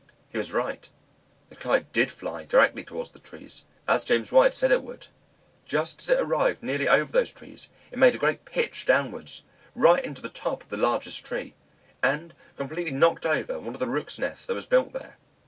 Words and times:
He 0.31 0.37
was 0.39 0.51
right, 0.51 0.89
the 1.51 1.55
Kite 1.55 1.93
did 1.93 2.09
fly 2.09 2.43
directly 2.45 2.83
towards 2.83 3.11
the 3.11 3.19
trees, 3.19 3.61
as 3.87 4.03
James 4.03 4.31
White 4.31 4.55
said 4.55 4.71
it 4.71 4.81
would. 4.81 5.05
Just 5.67 6.01
as 6.01 6.09
it 6.09 6.19
arrived 6.19 6.63
nearly 6.63 6.89
over 6.89 7.11
those 7.11 7.31
trees, 7.31 7.69
it 7.91 7.99
made 7.99 8.15
a 8.15 8.17
great 8.17 8.43
pitch 8.43 8.87
downwards, 8.87 9.43
right 9.75 10.03
into 10.03 10.19
the 10.23 10.27
top 10.29 10.63
of 10.63 10.69
the 10.69 10.75
largest 10.77 11.23
tree, 11.23 11.53
and 12.01 12.33
completely 12.57 12.89
knocked 12.91 13.27
over 13.27 13.59
one 13.59 13.75
of 13.75 13.79
the 13.79 13.85
rooks' 13.85 14.17
nests 14.17 14.47
that 14.47 14.55
was 14.55 14.65
built 14.65 14.91
there. 14.91 15.17